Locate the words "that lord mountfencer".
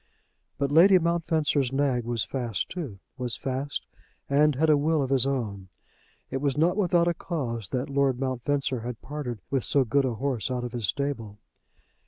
7.67-8.79